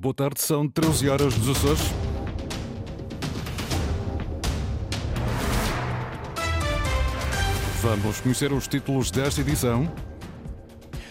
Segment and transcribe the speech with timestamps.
[0.00, 1.80] Boa tarde, são 13 horas dos Açores.
[7.82, 9.92] Vamos conhecer os títulos desta edição.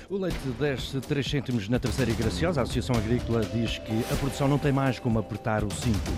[0.09, 2.61] O leite desce 3 cêntimos na terceira e graciosa.
[2.61, 6.13] A Associação Agrícola diz que a produção não tem mais como apertar o cinto.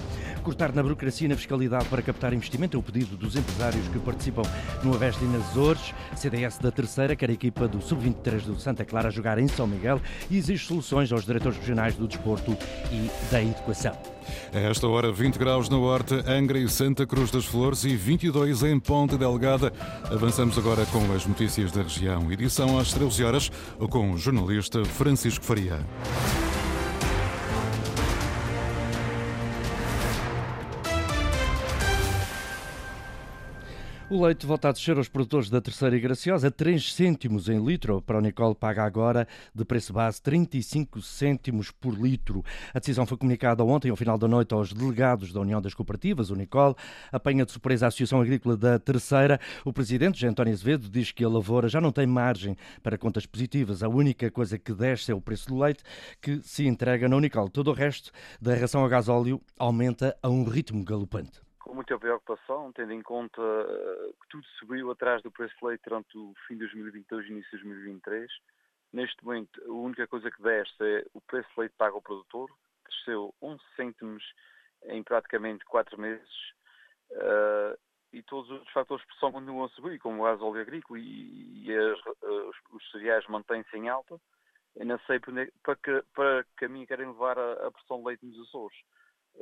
[0.50, 4.00] Cortar na burocracia e na fiscalidade para captar investimento é o pedido dos empresários que
[4.00, 4.42] participam
[4.84, 5.94] no Aveste nas Azores.
[6.16, 10.02] CDS da terceira quer a equipa do Sub-23 do Santa Clara jogar em São Miguel
[10.28, 12.58] e exige soluções aos diretores regionais do desporto
[12.92, 13.96] e da educação.
[14.52, 18.64] A esta hora, 20 graus na Horta, Angra e Santa Cruz das Flores e 22
[18.64, 19.72] em Ponte Delgada.
[20.06, 22.32] Avançamos agora com as notícias da região.
[22.32, 23.52] Edição às 13 horas
[23.92, 25.80] com o jornalista Francisco Faria.
[34.12, 38.02] O leite volta a descer aos produtores da Terceira e Graciosa, 3 cêntimos em litro.
[38.02, 42.44] Para o Nicole paga agora, de preço base, 35 cêntimos por litro.
[42.74, 46.32] A decisão foi comunicada ontem, ao final da noite, aos delegados da União das Cooperativas,
[46.32, 46.74] o Nicole.
[47.12, 49.40] Apanha de surpresa a Associação Agrícola da Terceira.
[49.64, 53.84] O presidente, António Azevedo, diz que a lavoura já não tem margem para contas positivas.
[53.84, 55.84] A única coisa que desce é o preço do leite,
[56.20, 57.52] que se entrega na Unicole.
[57.52, 58.10] Todo o resto
[58.42, 63.42] da ração a gasóleo aumenta a um ritmo galopante com muita preocupação, tendo em conta
[63.42, 67.30] eh, que tudo subiu atrás do preço de leite durante o fim de 2022 e
[67.30, 68.32] início de 2023.
[68.92, 72.50] Neste momento, a única coisa que desce é o preço de leite pago ao produtor,
[72.88, 74.24] desceu 11 cêntimos
[74.86, 76.30] em praticamente 4 meses,
[77.12, 77.78] uh,
[78.12, 81.66] e todos os fatores de pressão continuam a subir, como o gás óleo agrícola e,
[81.66, 84.20] e as, uh, os, os, cereais mantêm-se em alta.
[84.76, 88.06] Eu não sei para, para, que, para que caminho querem levar a, a pressão de
[88.06, 88.78] leite nos Açores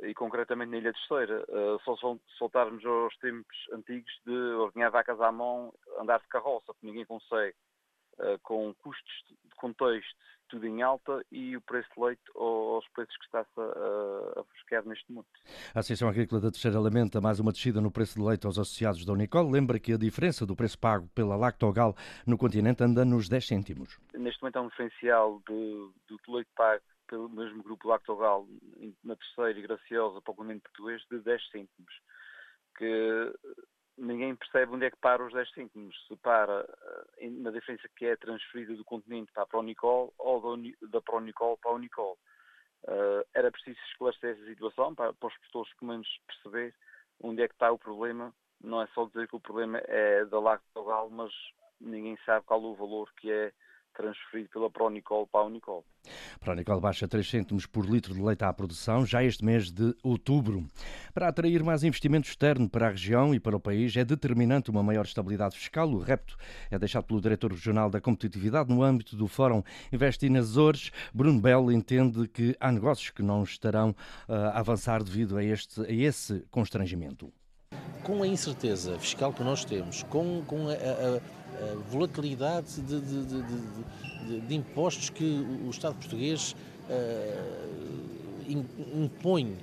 [0.02, 1.96] e concretamente na Ilha de Esteira, uh, só
[2.38, 7.54] soltarmos aos tempos antigos de ordenhar vacas à mão, andar de carroça, que ninguém consegue,
[8.18, 10.16] uh, com custos de contexto
[10.48, 14.84] tudo em alta e o preço de leite aos preços que está-se a, a buscar
[14.84, 15.28] neste momento.
[15.74, 19.04] A Associação Agrícola da Terceira lamenta mais uma descida no preço de leite aos associados
[19.04, 19.50] da Unicol.
[19.50, 21.94] Lembra que a diferença do preço pago pela Lactogal
[22.26, 23.98] no continente anda nos 10 cêntimos.
[24.14, 28.46] Neste momento há um diferencial de, do leite pago pelo mesmo grupo Lactogal,
[29.02, 32.00] na terceira e graciosa para o continente português, de 10 cêntimos.
[32.76, 33.32] Que
[33.96, 36.06] ninguém percebe onde é que para os 10 cêntimos.
[36.06, 36.64] Se para
[37.18, 41.72] eh, na diferença que é transferida do continente para a Pronicol ou da Pronicol para
[41.72, 42.18] a Unicol.
[42.84, 46.72] Uh, era preciso esclarecer essa situação para, para os produtores pelo menos perceber
[47.20, 48.32] onde é que está o problema.
[48.60, 51.32] Não é só dizer que o problema é da Lactogal, mas
[51.80, 53.52] ninguém sabe qual o valor que é
[53.98, 55.84] transferido pela Pronicol para a Unicol.
[56.38, 60.64] Pronicol baixa 3 cêntimos por litro de leite à produção já este mês de outubro.
[61.12, 64.84] Para atrair mais investimento externo para a região e para o país, é determinante uma
[64.84, 65.90] maior estabilidade fiscal.
[65.90, 66.36] O repto
[66.70, 70.92] é deixado pelo Diretor Regional da Competitividade no âmbito do Fórum Investe nas Azores.
[71.12, 75.80] Bruno Bell entende que há negócios que não estarão uh, a avançar devido a, este,
[75.80, 77.32] a esse constrangimento.
[78.02, 84.40] Com a incerteza fiscal que nós temos, com, com a, a volatilidade de, de, de,
[84.40, 86.54] de, impostos que o Estado português
[86.88, 88.18] uh,
[88.94, 89.56] impõe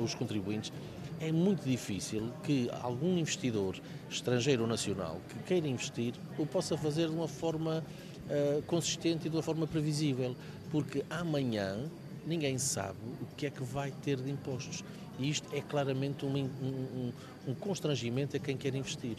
[0.00, 0.72] aos contribuintes,
[1.20, 3.76] é muito difícil que algum investidor
[4.10, 7.84] estrangeiro ou nacional que queira investir o possa fazer de uma forma
[8.26, 10.34] uh, consistente e de uma forma previsível,
[10.70, 11.88] porque amanhã
[12.26, 14.84] ninguém sabe o que é que vai ter de impostos.
[15.18, 17.12] E isto é claramente um, um,
[17.46, 19.16] um, constrangimento a quem quer investir.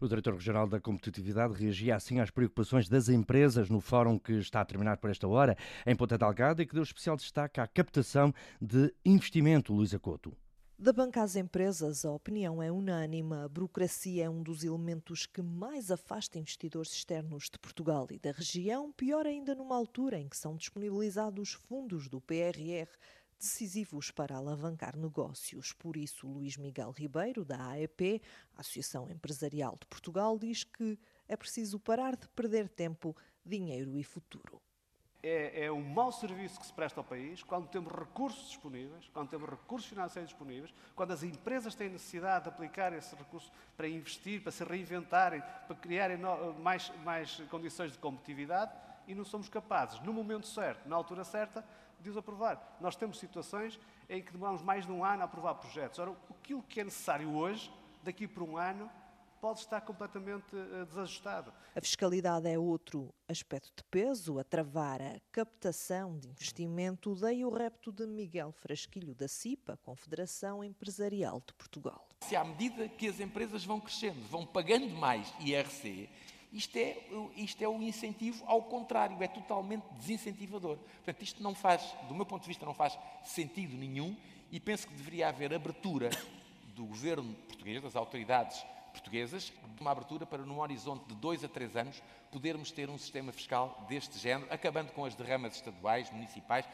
[0.00, 4.60] O Diretor Regional da Competitividade reagia assim às preocupações das empresas no fórum que está
[4.60, 8.34] a terminar por esta hora, em Ponta Delgada, e que deu especial destaque à captação
[8.60, 10.36] de investimento, Luísa Couto.
[10.78, 13.32] Da banca às empresas, a opinião é unânime.
[13.32, 18.30] A burocracia é um dos elementos que mais afasta investidores externos de Portugal e da
[18.30, 22.90] região, pior ainda numa altura em que são disponibilizados fundos do PRR
[23.38, 25.72] decisivos para alavancar negócios.
[25.72, 28.22] Por isso, Luís Miguel Ribeiro, da AEP,
[28.56, 30.98] Associação Empresarial de Portugal, diz que
[31.28, 34.60] é preciso parar de perder tempo, dinheiro e futuro
[35.26, 39.28] é, é um mau serviço que se presta ao país quando temos recursos disponíveis, quando
[39.28, 44.40] temos recursos financeiros disponíveis, quando as empresas têm necessidade de aplicar esses recursos para investir,
[44.40, 46.18] para se reinventarem, para criarem
[46.62, 48.72] mais, mais condições de competitividade
[49.08, 51.64] e não somos capazes, no momento certo, na altura certa,
[52.00, 52.76] de os aprovar.
[52.80, 53.78] Nós temos situações
[54.08, 55.98] em que demoramos mais de um ano a aprovar projetos.
[55.98, 57.72] Ora, aquilo que é necessário hoje,
[58.02, 58.90] daqui por um ano,
[59.40, 61.52] pode estar completamente uh, desajustado.
[61.74, 67.50] A fiscalidade é outro aspecto de peso a travar a captação de investimento, daí o
[67.50, 72.08] repto de Miguel Frasquilho da CIPA, Confederação Empresarial de Portugal.
[72.22, 76.08] Se à medida que as empresas vão crescendo, vão pagando mais IRC,
[76.56, 76.96] Isto é,
[77.36, 80.78] isto é o incentivo ao contrário, é totalmente desincentivador.
[80.78, 84.16] Portanto, isto não faz, do meu ponto de vista, não faz sentido nenhum
[84.50, 86.08] e penso que deveria haver abertura
[86.74, 88.64] do governo português, das autoridades
[88.96, 93.30] portuguesas, uma abertura para, num horizonte de dois a três anos, podermos ter um sistema
[93.30, 96.66] fiscal deste género, acabando com as derramas estaduais, municipais,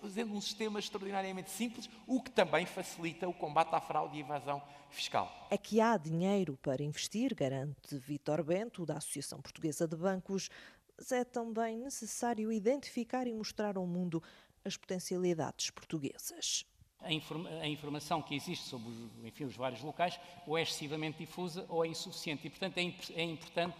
[0.00, 4.62] fazendo um sistema extraordinariamente simples, o que também facilita o combate à fraude e evasão
[4.90, 5.48] fiscal.
[5.50, 10.50] É que há dinheiro para investir, garante Vítor Bento, da Associação Portuguesa de Bancos,
[10.96, 14.22] mas é também necessário identificar e mostrar ao mundo
[14.64, 16.66] as potencialidades portuguesas
[17.02, 18.90] a, informa a, informação que existe sobre
[19.24, 22.46] enfim, os vários locais ou é excessivamente difusa ou é insuficiente.
[22.46, 23.76] E, portanto, é, imp é importante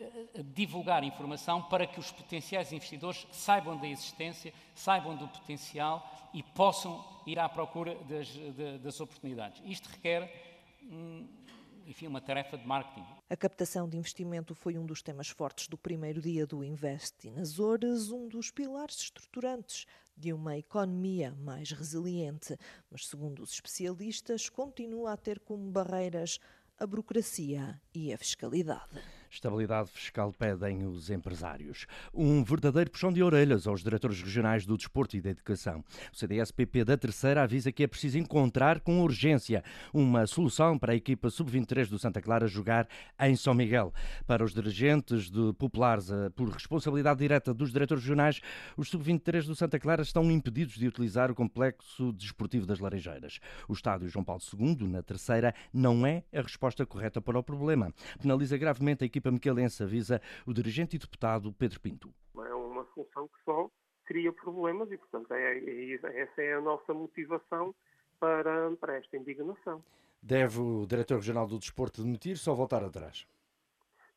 [0.00, 6.42] uh, divulgar informação para que os potenciais investidores saibam da existência, saibam do potencial e
[6.42, 8.28] possam ir à procura das,
[8.82, 9.62] das oportunidades.
[9.64, 10.48] Isto requer.
[10.82, 11.26] Hum,
[11.86, 13.04] enfim, uma tarefa de marketing.
[13.28, 17.38] A captação de investimento foi um dos temas fortes do primeiro dia do Invest in
[17.40, 19.86] Azores, um dos pilares estruturantes
[20.20, 22.56] de uma economia mais resiliente.
[22.90, 26.38] Mas, segundo os especialistas, continua a ter como barreiras
[26.78, 28.90] a burocracia e a fiscalidade.
[29.30, 31.86] Estabilidade fiscal pedem os empresários.
[32.12, 35.84] Um verdadeiro puxão de orelhas aos diretores regionais do desporto e da educação.
[36.12, 39.62] O CDS-PP da Terceira avisa que é preciso encontrar com urgência
[39.94, 42.88] uma solução para a equipa sub-23 do Santa Clara jogar
[43.20, 43.94] em São Miguel.
[44.26, 48.40] Para os dirigentes de populares, eh, por responsabilidade direta dos diretores regionais,
[48.76, 53.38] os sub-23 do Santa Clara estão impedidos de utilizar o complexo desportivo das Laranjeiras.
[53.68, 57.94] O estádio João Paulo II, na Terceira, não é a resposta correta para o problema.
[58.20, 62.12] Penaliza gravemente a equipa equipa micalense, avisa o dirigente e deputado Pedro Pinto.
[62.36, 63.70] É uma solução que só
[64.06, 67.74] cria problemas e, portanto, é, é, essa é a nossa motivação
[68.18, 69.84] para, para esta indignação.
[70.22, 73.26] Deve o diretor regional do desporto demitir-se ou voltar atrás?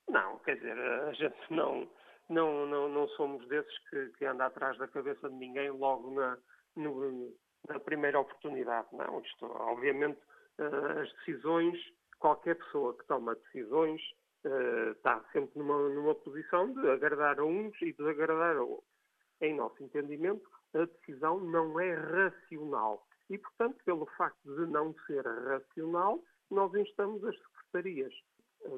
[0.09, 1.87] Não, quer dizer, a gente não,
[2.29, 6.37] não, não, não somos desses que, que anda atrás da cabeça de ninguém logo na,
[6.75, 7.33] no,
[7.69, 8.87] na primeira oportunidade.
[8.91, 10.19] Não, isto, obviamente,
[10.57, 11.79] eh, as decisões,
[12.19, 14.01] qualquer pessoa que toma decisões
[14.45, 18.93] uh, está sempre numa, numa posição de agradar a uns e desagradar a outros.
[19.41, 23.05] Em nosso entendimento, a decisão não é racional.
[23.29, 28.13] E, portanto, pelo facto de não ser racional, nós instamos as secretarias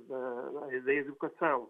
[0.08, 1.70] da, da Educação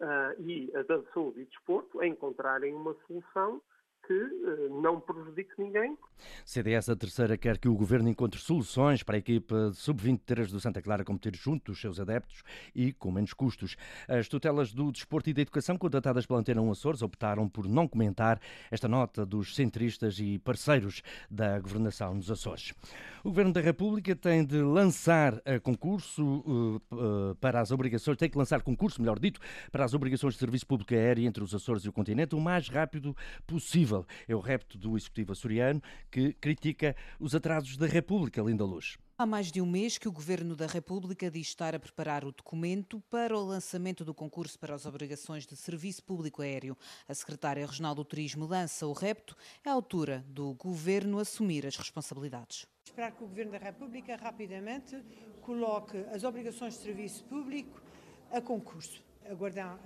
[0.00, 3.60] uh, e a da Saúde e Desporto a encontrarem uma solução
[4.06, 5.96] que eh, não prejudique ninguém.
[6.44, 10.82] CDS, a terceira, quer que o governo encontre soluções para a equipa sub-23 do Santa
[10.82, 12.42] Clara competir junto dos seus adeptos
[12.74, 13.76] e com menos custos.
[14.08, 17.88] As tutelas do desporto e da educação contatadas pela Antena 1 Açores optaram por não
[17.88, 18.40] comentar
[18.70, 22.74] esta nota dos centristas e parceiros da governação nos Açores.
[23.22, 28.28] O Governo da República tem de lançar a concurso uh, uh, para as obrigações, tem
[28.28, 29.40] que lançar concurso, melhor dito,
[29.70, 32.68] para as obrigações de serviço público aéreo entre os Açores e o continente o mais
[32.68, 33.16] rápido
[33.46, 34.06] possível.
[34.26, 38.96] É o repto do executivo açoriano que critica os atrasos da República, Linda Luz.
[39.16, 42.32] Há mais de um mês que o Governo da República diz estar a preparar o
[42.32, 46.76] documento para o lançamento do concurso para as obrigações de serviço público aéreo.
[47.06, 49.36] A Secretária Regional do Turismo lança o repto.
[49.64, 52.66] É a altura do Governo assumir as responsabilidades.
[52.84, 55.02] Esperar que o Governo da República rapidamente
[55.40, 57.82] coloque as obrigações de serviço público
[58.30, 59.02] a concurso.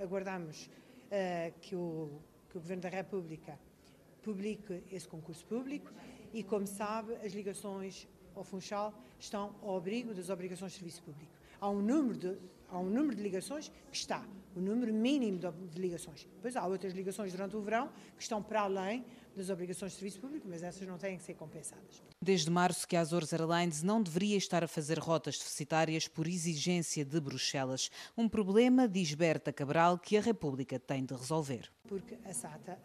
[0.02, 3.58] Aguardamos uh, que, o, que o Governo da República
[4.20, 5.90] publique esse concurso público
[6.34, 11.32] e, como sabe, as ligações ao Funchal estão ao abrigo das obrigações de serviço público.
[11.60, 12.36] Há um número de,
[12.68, 14.26] há um número de ligações que está,
[14.56, 16.24] o número mínimo de, de ligações.
[16.34, 19.04] Depois há outras ligações durante o verão que estão para além
[19.38, 22.02] das obrigações de serviço público, mas essas não têm que ser compensadas.
[22.20, 27.04] Desde março que a Azores Airlines não deveria estar a fazer rotas deficitárias por exigência
[27.04, 27.90] de Bruxelas.
[28.16, 31.70] Um problema, diz Berta Cabral, que a República tem de resolver.
[31.86, 32.78] Porque a SATA,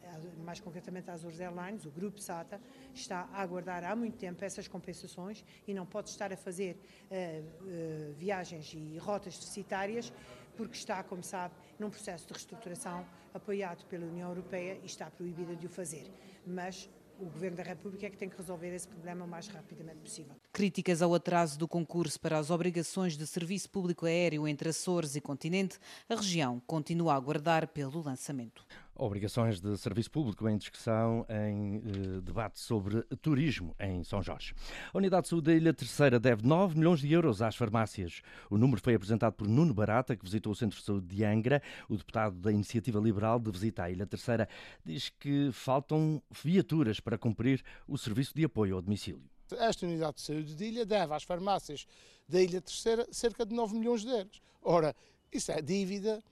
[0.45, 2.61] mais concretamente a Azores Airlines, o grupo SATA,
[2.93, 6.77] está a aguardar há muito tempo essas compensações e não pode estar a fazer
[7.09, 10.13] uh, uh, viagens e rotas deficitárias
[10.55, 15.55] porque está, como sabe, num processo de reestruturação apoiado pela União Europeia e está proibida
[15.55, 16.09] de o fazer.
[16.45, 19.99] Mas o Governo da República é que tem que resolver esse problema o mais rapidamente
[19.99, 20.35] possível.
[20.51, 25.21] Críticas ao atraso do concurso para as obrigações de serviço público aéreo entre Açores e
[25.21, 28.65] continente, a região continua a aguardar pelo lançamento.
[29.03, 34.53] Obrigações de serviço público em discussão em eh, debate sobre turismo em São Jorge.
[34.93, 38.21] A Unidade de Saúde da Ilha Terceira deve 9 milhões de euros às farmácias.
[38.49, 41.61] O número foi apresentado por Nuno Barata, que visitou o Centro de Saúde de Angra.
[41.89, 44.47] O deputado da Iniciativa Liberal de visita à Ilha Terceira
[44.85, 49.29] diz que faltam viaturas para cumprir o serviço de apoio ao domicílio.
[49.51, 51.85] Esta unidade de saúde de ilha deve às farmácias
[52.25, 54.41] da Ilha Terceira cerca de 9 milhões de euros.
[54.61, 54.95] Ora,
[55.29, 56.23] isso é dívida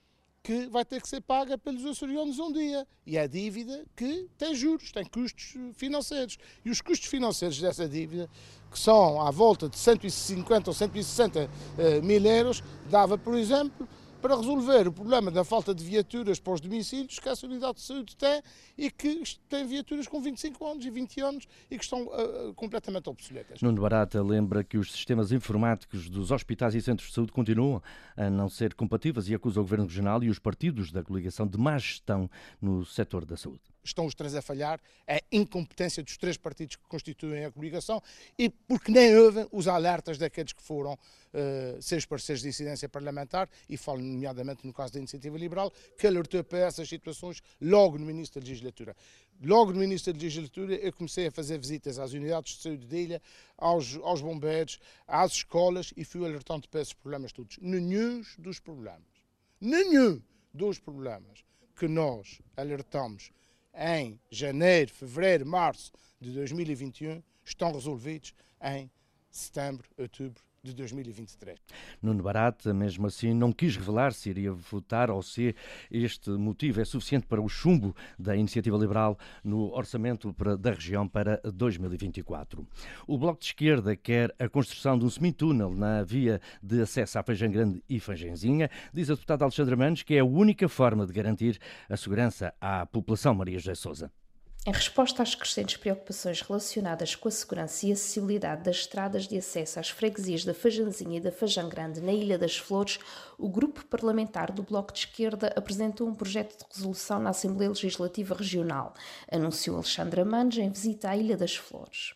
[0.43, 2.87] que vai ter que ser paga pelos açorianos um dia.
[3.05, 6.37] E é dívida que tem juros, tem custos financeiros.
[6.65, 8.29] E os custos financeiros dessa dívida,
[8.71, 13.87] que são à volta de 150 ou 160 uh, mil euros, dava, por exemplo,
[14.21, 17.81] para resolver o problema da falta de viaturas para os domicílios que essa unidade de
[17.81, 18.41] saúde tem
[18.77, 23.09] e que tem viaturas com 25 anos e 20 anos e que estão uh, completamente
[23.09, 23.61] obsoletas.
[23.61, 27.81] Nuno Barata lembra que os sistemas informáticos dos hospitais e centros de saúde continuam
[28.15, 31.57] a não ser compatíveis e acusa o Governo Regional e os partidos da coligação de
[31.57, 32.29] má gestão
[32.61, 36.83] no setor da saúde estão os três a falhar, é incompetência dos três partidos que
[36.87, 38.01] constituem a coligação
[38.37, 43.49] e porque nem ouvem os alertas daqueles que foram uh, seus parceiros de incidência parlamentar,
[43.69, 48.09] e falo nomeadamente no caso da Iniciativa Liberal, que alertou para essas situações logo no
[48.09, 48.95] início da legislatura.
[49.43, 52.95] Logo no início da legislatura eu comecei a fazer visitas às unidades de saúde de
[52.95, 53.21] ilha,
[53.57, 57.57] aos, aos bombeiros, às escolas e fui alertando para esses problemas todos.
[57.59, 59.01] Nenhum dos problemas,
[59.59, 60.21] nenhum
[60.53, 61.43] dos problemas
[61.75, 63.31] que nós alertamos
[63.73, 68.89] em janeiro, fevereiro, março de 2021 estão resolvidos em
[69.29, 71.59] setembro, outubro de 2023.
[72.01, 75.55] Nuno Barata, mesmo assim, não quis revelar se iria votar ou se
[75.89, 81.41] este motivo é suficiente para o chumbo da iniciativa liberal no orçamento da região para
[81.51, 82.67] 2024.
[83.07, 87.23] O Bloco de Esquerda quer a construção de um semitúnel na via de acesso à
[87.23, 88.69] Feijão Grande e Feijanzinha.
[88.93, 92.85] Diz a deputada Alexandra Manos que é a única forma de garantir a segurança à
[92.85, 94.11] população Maria José Sousa.
[94.63, 99.79] Em resposta às crescentes preocupações relacionadas com a segurança e acessibilidade das estradas de acesso
[99.79, 102.99] às freguesias da Fajanzinha e da Fajã Grande na Ilha das Flores,
[103.39, 108.35] o grupo parlamentar do Bloco de Esquerda apresentou um projeto de resolução na Assembleia Legislativa
[108.35, 108.93] Regional,
[109.31, 112.13] anunciou Alexandra Mandes em visita à Ilha das Flores.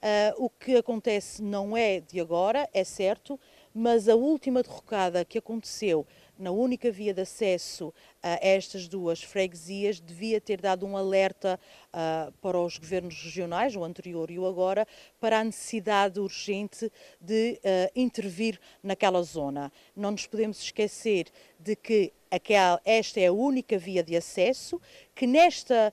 [0.00, 3.38] Uh, o que acontece não é de agora, é certo,
[3.74, 6.06] mas a última derrocada que aconteceu
[6.40, 12.32] na única via de acesso a estas duas freguesias, devia ter dado um alerta uh,
[12.40, 14.86] para os governos regionais, o anterior e o agora,
[15.20, 19.70] para a necessidade urgente de uh, intervir naquela zona.
[19.94, 21.26] Não nos podemos esquecer
[21.58, 24.80] de que aquela, esta é a única via de acesso,
[25.14, 25.92] que nesta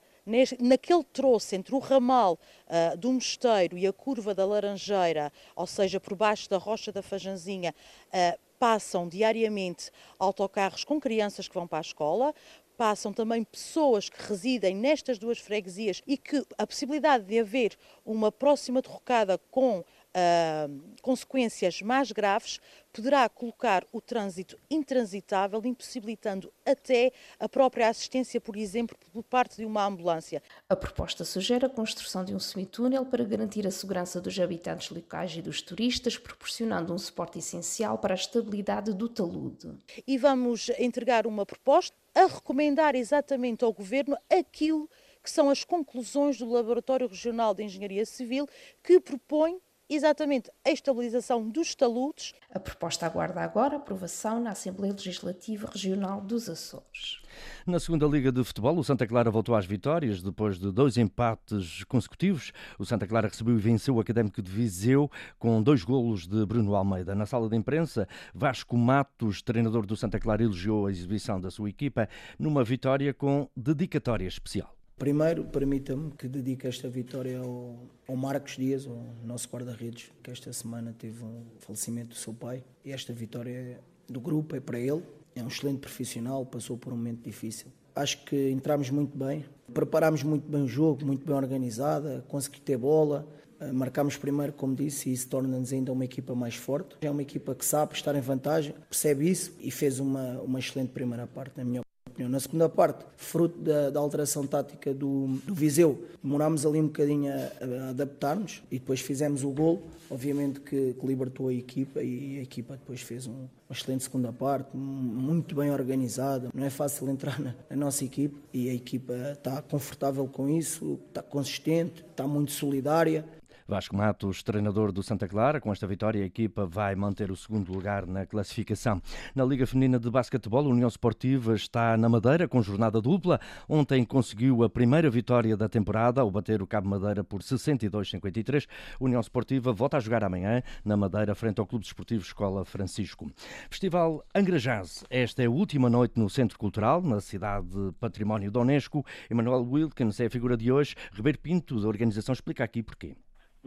[0.59, 5.99] naquele troço entre o ramal uh, do Mosteiro e a curva da Laranjeira, ou seja,
[5.99, 7.73] por baixo da Rocha da Fajanzinha,
[8.07, 12.33] uh, passam diariamente autocarros com crianças que vão para a escola,
[12.75, 18.31] passam também pessoas que residem nestas duas freguesias e que a possibilidade de haver uma
[18.31, 19.83] próxima derrocada com
[20.17, 22.59] uh, consequências mais graves,
[22.91, 29.65] poderá colocar o trânsito intransitável, impossibilitando até a própria assistência, por exemplo, por parte de
[29.65, 30.41] uma ambulância.
[30.67, 35.35] A proposta sugere a construção de um semitúnel para garantir a segurança dos habitantes locais
[35.35, 39.77] e dos turistas, proporcionando um suporte essencial para a estabilidade do talude.
[40.07, 44.89] E vamos entregar uma proposta a recomendar exatamente ao Governo aquilo
[45.27, 48.47] que são as conclusões do Laboratório Regional de Engenharia Civil,
[48.81, 52.33] que propõe exatamente a estabilização dos taludes.
[52.49, 57.21] A proposta aguarda agora aprovação na Assembleia Legislativa Regional dos Açores.
[57.65, 61.83] Na segunda Liga de Futebol, o Santa Clara voltou às vitórias depois de dois empates
[61.85, 62.51] consecutivos.
[62.77, 66.75] O Santa Clara recebeu e venceu o Académico de Viseu com dois golos de Bruno
[66.75, 67.15] Almeida.
[67.15, 71.69] Na sala de imprensa, Vasco Matos, treinador do Santa Clara, elogiou a exibição da sua
[71.69, 74.76] equipa numa vitória com dedicatória especial.
[74.97, 77.75] Primeiro, permita-me que dedique esta vitória ao,
[78.07, 82.63] ao Marcos Dias, o nosso guarda-redes, que esta semana teve um falecimento do seu pai.
[82.83, 85.03] E esta vitória do grupo é para ele.
[85.35, 87.67] É um excelente profissional, passou por um momento difícil.
[87.95, 92.77] Acho que entramos muito bem, preparámos muito bem o jogo, muito bem organizada, consegui ter
[92.77, 93.27] bola,
[93.59, 96.95] eh, marcámos primeiro, como disse, e isso torna-nos ainda uma equipa mais forte.
[97.01, 100.89] É uma equipa que sabe estar em vantagem, percebe isso e fez uma, uma excelente
[100.89, 101.86] primeira parte, na minha opinião.
[102.17, 107.31] Na segunda parte, fruto da, da alteração tática do, do, Viseu, demorámos ali um bocadinho
[107.31, 112.39] a, a adaptar-nos e depois fizemos o gol, obviamente que, que, libertou a equipa e
[112.39, 116.49] a equipa depois fez um, uma excelente segunda parte, muito bem organizada.
[116.53, 120.99] Não é fácil entrar na, na nossa equipa e a equipa está confortável com isso,
[121.09, 123.23] está consistente, está muito solidária
[123.67, 127.73] Vasco Matos, treinador do Santa Clara, com esta vitória a equipa vai manter o segundo
[127.73, 129.01] lugar na classificação.
[129.35, 133.41] Na Liga Feminina de Basquetebol, a União Esportiva está na Madeira com jornada dupla.
[133.67, 138.67] Ontem conseguiu a primeira vitória da temporada ao bater o Cabo Madeira por 62-53.
[138.99, 143.29] A União Esportiva volta a jogar amanhã na Madeira frente ao Clube Desportivo Escola Francisco.
[143.69, 145.03] Festival Angra Jazz.
[145.09, 147.67] Esta é a última noite no Centro Cultural, na cidade
[147.99, 149.05] Património da Unesco.
[149.29, 150.95] Emmanuel Wilkins é a figura de hoje.
[151.11, 153.17] Ribeiro Pinto, da organização, explica aqui porquê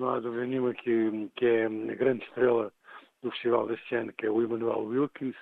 [0.01, 2.73] não há dúvida nenhuma que, que é a grande estrela
[3.23, 5.37] do festival deste ano, que é o Emmanuel Wilkins.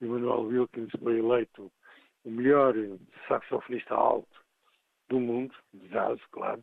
[0.00, 1.72] O Emmanuel Wilkins foi eleito
[2.24, 2.74] o melhor
[3.26, 4.28] saxofonista alto
[5.08, 6.62] do mundo, de jazz, claro.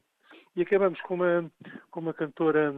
[0.55, 1.51] E acabamos com uma,
[1.91, 2.73] com uma cantora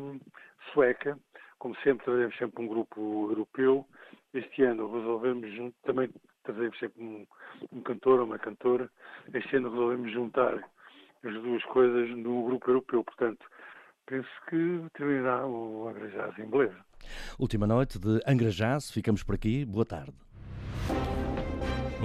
[0.74, 1.18] sueca,
[1.60, 3.86] como sempre, trazemos sempre um grupo europeu.
[4.34, 6.10] Este ano resolvemos também
[6.44, 7.28] trazemos sempre um,
[7.72, 8.90] um cantor ou uma cantora.
[9.34, 10.54] Este ano resolvemos juntar
[11.24, 13.04] as duas coisas num grupo europeu.
[13.04, 13.46] Portanto,
[14.06, 16.76] penso que terminará o Angra Jazz em beleza.
[17.38, 18.92] Última noite de Angra Jazz.
[18.92, 19.66] Ficamos por aqui.
[19.66, 20.14] Boa tarde.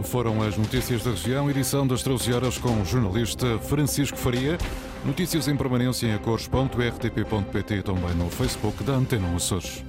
[0.04, 4.56] Foram as notícias da região, edição das 13 horas com o jornalista Francisco Faria.
[5.04, 9.84] Notícias em permanência em acores.rtp.pt e também no Facebook da Antena Açores.